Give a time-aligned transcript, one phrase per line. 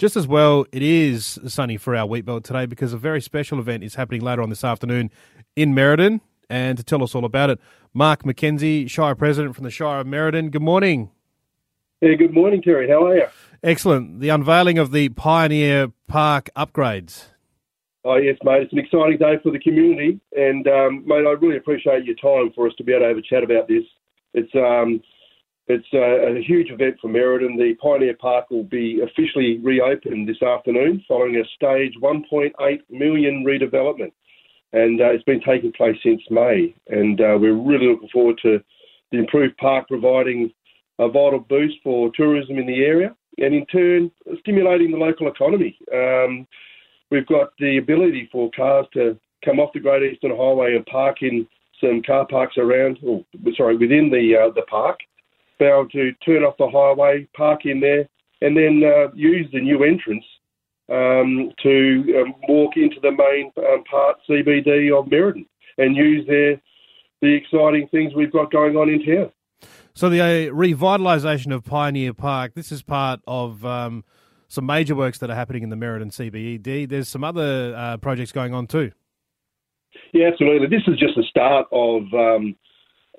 [0.00, 3.58] Just as well, it is sunny for our wheat belt today because a very special
[3.58, 5.10] event is happening later on this afternoon
[5.56, 6.22] in Merredin.
[6.48, 7.60] And to tell us all about it,
[7.92, 10.50] Mark McKenzie, Shire President from the Shire of Merredin.
[10.50, 11.10] Good morning.
[12.00, 12.88] Yeah, good morning, Terry.
[12.88, 13.26] How are you?
[13.62, 14.20] Excellent.
[14.20, 17.26] The unveiling of the Pioneer Park upgrades.
[18.02, 18.62] Oh, yes, mate.
[18.62, 20.18] It's an exciting day for the community.
[20.34, 23.18] And, um, mate, I really appreciate your time for us to be able to have
[23.18, 23.84] a chat about this.
[24.32, 25.02] It's um,
[25.70, 27.56] it's a, a huge event for Merredin.
[27.56, 32.52] The Pioneer Park will be officially reopened this afternoon following a stage 1.8
[32.90, 34.12] million redevelopment.
[34.72, 36.74] And uh, it's been taking place since May.
[36.88, 38.60] And uh, we're really looking forward to
[39.12, 40.52] the improved park providing
[40.98, 44.10] a vital boost for tourism in the area and in turn
[44.40, 45.76] stimulating the local economy.
[45.92, 46.46] Um,
[47.10, 51.22] we've got the ability for cars to come off the Great Eastern Highway and park
[51.22, 51.46] in
[51.80, 53.24] some car parks around, or
[53.56, 55.00] sorry, within the uh, the park,
[55.60, 58.08] be able to turn off the highway, park in there,
[58.40, 60.24] and then uh, use the new entrance
[60.90, 65.46] um, to um, walk into the main um, part CBD of Merredin
[65.78, 66.60] and use their
[67.22, 69.30] the exciting things we've got going on in town.
[69.92, 72.54] So the uh, revitalisation of Pioneer Park.
[72.54, 74.04] This is part of um,
[74.48, 76.88] some major works that are happening in the Merredin CBD.
[76.88, 78.92] There's some other uh, projects going on too.
[80.14, 80.68] Yeah, absolutely.
[80.68, 82.56] This is just the start of um,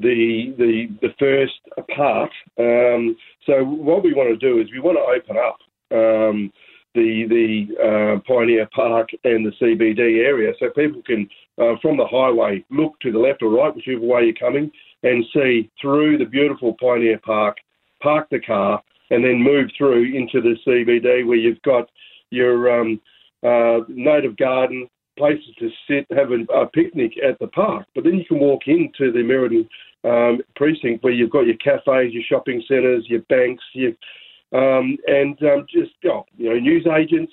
[0.00, 1.54] the the the first
[1.94, 2.30] part.
[2.58, 3.16] Um,
[3.46, 5.58] so what we want to do is we want to open up
[5.92, 6.52] um,
[6.94, 12.06] the the uh, Pioneer Park and the CBD area, so people can uh, from the
[12.06, 14.70] highway look to the left or right, whichever way you're coming,
[15.02, 17.56] and see through the beautiful Pioneer Park,
[18.02, 21.88] park the car, and then move through into the CBD where you've got
[22.30, 23.00] your um,
[23.42, 27.86] uh, native garden, places to sit, have a, a, picnic at the park.
[27.94, 29.68] But then you can walk into the Merredin
[30.04, 33.92] um, precinct where you've got your cafes, your shopping centres, your banks, your,
[34.52, 37.32] um, and um, just oh, you know news agents.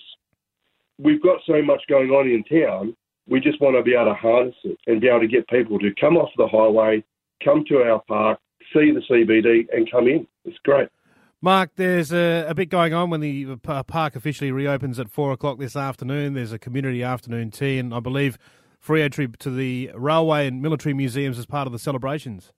[1.00, 2.96] We've got so much going on in town.
[3.28, 5.80] We just want to be able to harness it and be able to get people
[5.80, 7.04] to come off the highway,
[7.44, 8.40] come to our park,
[8.74, 10.28] see the CBD, and come in.
[10.46, 10.90] It's great.
[11.44, 15.60] Mark, there's a, a, bit going on when the park officially reopens at four o'clock
[15.60, 16.36] this afternoon.
[16.36, 18.38] There's a community afternoon tea, and I believe
[18.80, 22.54] free entry to the railway and military museums as part of the celebrations.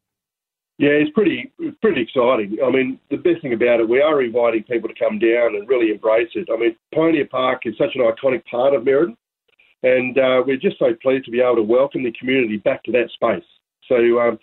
[0.77, 1.51] Yeah, it's pretty
[1.81, 2.59] pretty exciting.
[2.63, 5.67] I mean, the best thing about it, we are inviting people to come down and
[5.67, 6.47] really embrace it.
[6.53, 9.17] I mean, Pioneer Park is such an iconic part of Merredin,
[9.81, 12.91] and uh, we're just so pleased to be able to welcome the community back to
[12.91, 13.49] that space.
[13.87, 14.37] So um,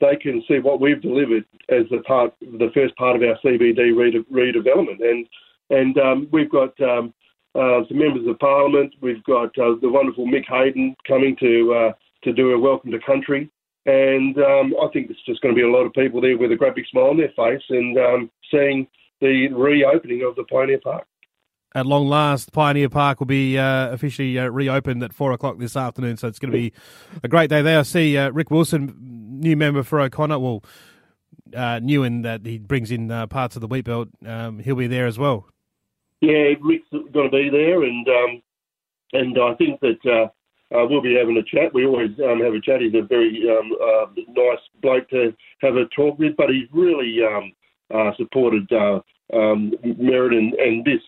[0.00, 3.96] they can see what we've delivered as the part, the first part of our CBD
[3.96, 5.02] rede- redevelopment.
[5.02, 5.26] And
[5.70, 7.12] and um, we've got um,
[7.54, 8.94] uh, some members of Parliament.
[9.00, 11.92] We've got uh, the wonderful Mick Hayden coming to uh,
[12.24, 13.50] to do a welcome to country.
[13.86, 16.52] And um, I think it's just going to be a lot of people there with
[16.52, 18.86] a great big smile on their face and um, seeing
[19.20, 21.06] the reopening of the Pioneer Park.
[21.74, 25.76] At long last, Pioneer Park will be uh, officially uh, reopened at four o'clock this
[25.76, 26.16] afternoon.
[26.16, 26.72] So it's going to be
[27.22, 27.78] a great day there.
[27.78, 28.94] I see uh, Rick Wilson,
[29.38, 30.38] new member for O'Connor.
[30.38, 30.64] Well,
[31.54, 34.08] uh, new in that he brings in uh, parts of the wheat belt.
[34.26, 35.46] Um, he'll be there as well.
[36.20, 38.42] Yeah, Rick's going to be there, and um,
[39.12, 41.72] and I think that uh, uh, we'll be having a chat.
[41.72, 42.80] We always um, have a chat.
[42.80, 47.20] He's a very um, uh, nice bloke to have a talk with, but he's really
[47.24, 47.52] um,
[47.94, 49.00] uh, supported uh,
[49.32, 51.02] um, Merredin and this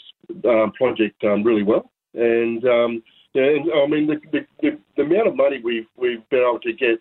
[0.45, 1.91] um, project um, really well.
[2.15, 3.03] And um,
[3.35, 6.73] and, I mean the, the, the, the amount of money we've we've been able to
[6.73, 7.01] get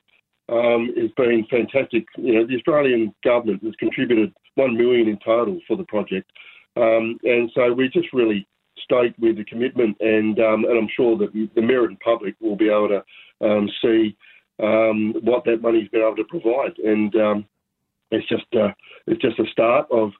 [0.51, 2.05] um, has been fantastic.
[2.17, 6.31] You know, the Australian government has contributed one million in total for the project,
[6.75, 8.47] um, and so we're just really
[8.83, 12.69] stoked with the commitment, and um, and I'm sure that the Merredin public will be
[12.69, 14.15] able to um, see
[14.61, 17.45] um, what that money's been able to provide, and um,
[18.11, 18.71] it's just uh,
[19.07, 20.11] it's just a start of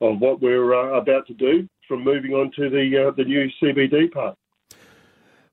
[0.00, 3.48] of what we're uh, about to do from moving on to the uh, the new
[3.62, 4.36] CBD part.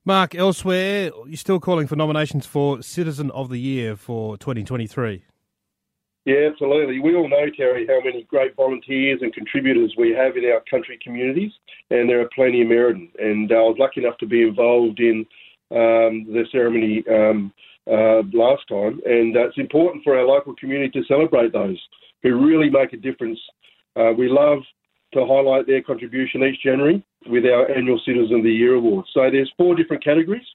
[0.06, 5.24] Mark, elsewhere, you're still calling for nominations for Citizen of the Year for 2023.
[6.26, 7.00] Yeah, absolutely.
[7.00, 10.98] We all know, Terry, how many great volunteers and contributors we have in our country
[11.02, 11.52] communities,
[11.88, 13.08] and there are plenty of Merredin.
[13.18, 15.24] And uh, I was lucky enough to be involved in
[15.70, 17.50] um, the ceremony um,
[17.90, 21.80] uh, last time, and uh, it's important for our local community to celebrate those
[22.22, 23.40] who really make a difference.
[23.96, 24.58] Uh, we love
[25.14, 29.06] to highlight their contribution each January with our annual Citizen of the Year award.
[29.14, 30.46] So there's four different categories,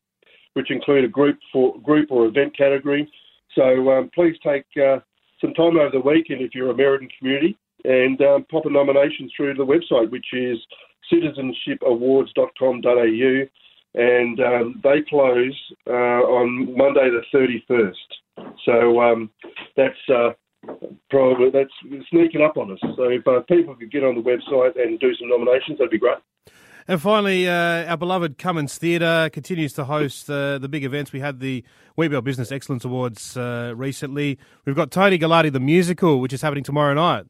[0.53, 3.11] which include a group for group or event category.
[3.55, 4.99] So um, please take uh,
[5.41, 9.29] some time over the weekend if you're a Merredin community and um, pop a nomination
[9.35, 10.59] through the website, which is
[11.11, 13.47] citizenshipawards.com.au,
[13.95, 17.95] and um, they close uh, on Monday the 31st.
[18.65, 19.31] So um,
[19.75, 20.33] that's uh,
[21.09, 21.71] probably that's
[22.09, 22.79] sneaking up on us.
[22.95, 25.97] So if uh, people could get on the website and do some nominations, that'd be
[25.97, 26.17] great.
[26.87, 31.13] And finally, uh, our beloved Cummins Theatre continues to host uh, the big events.
[31.13, 31.63] We had the
[31.95, 34.39] Wheatbelt Business Excellence Awards uh, recently.
[34.65, 37.25] We've got Tony Galati, the musical, which is happening tomorrow night.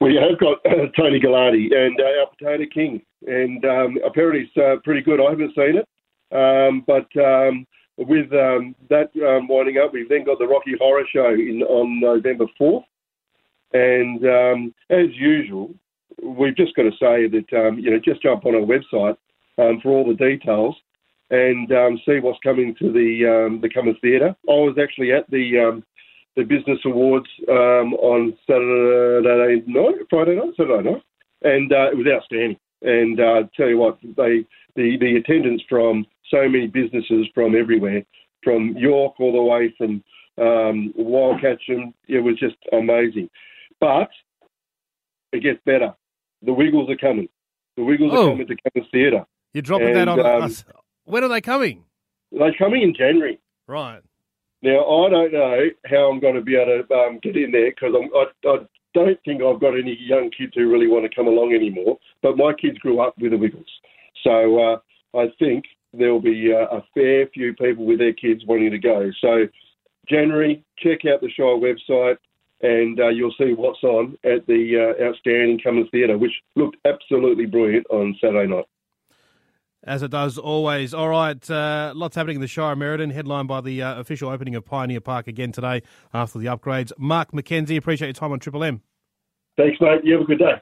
[0.00, 4.56] We have got uh, Tony Galati and uh, our Potato King, and um, apparently it's
[4.58, 5.20] uh, pretty good.
[5.20, 5.88] I haven't seen it,
[6.36, 7.66] um, but um,
[7.98, 12.00] with um, that um, winding up, we've then got the Rocky Horror Show in, on
[12.00, 12.84] November 4th.
[13.72, 15.74] And um, as usual,
[16.22, 19.16] we've just got to say that, um, you know, just jump on our website
[19.58, 20.76] um, for all the details
[21.30, 24.34] and um, see what's coming to the the Cummins Theatre.
[24.48, 25.82] I was actually at the
[26.36, 31.02] the Business Awards on Saturday night, Friday night, Saturday night,
[31.42, 32.56] and uh, it was outstanding.
[32.82, 34.46] And uh, tell you what, they
[34.76, 38.02] the the attendance from so many businesses from everywhere,
[38.42, 40.02] from York all the way from
[40.38, 43.28] um, Wyalkatchem, it was just amazing.
[43.80, 44.10] But
[45.32, 45.94] it gets better.
[46.42, 47.28] The Wiggles are coming.
[47.76, 48.26] The Wiggles Oh.
[48.26, 49.26] are coming to Cummins Theatre.
[49.54, 50.64] You're dropping that on um, us.
[51.04, 51.84] When are they coming?
[52.32, 53.38] They're coming in January.
[53.66, 54.00] Right.
[54.62, 57.70] Now, I don't know how I'm going to be able to um, get in there
[57.70, 58.56] because I, I
[58.94, 61.98] don't think I've got any young kids who really want to come along anymore.
[62.22, 63.66] But my kids grew up with the Wiggles.
[64.24, 64.78] So uh,
[65.18, 69.10] I think there'll be uh, a fair few people with their kids wanting to go.
[69.20, 69.46] So,
[70.08, 72.16] January, check out the Shire website
[72.60, 77.46] and uh, you'll see what's on at the uh, outstanding Cummins Theatre, which looked absolutely
[77.46, 78.64] brilliant on Saturday night.
[79.84, 80.92] As it does always.
[80.92, 84.28] All right, uh, lots happening in the Shire of Merredin, headlined by the uh, official
[84.28, 85.82] opening of Pioneer Park again today
[86.12, 86.92] after the upgrades.
[86.98, 88.82] Mark McKenzie, appreciate your time on Triple M.
[89.56, 90.00] Thanks, mate.
[90.02, 90.60] You have a good day.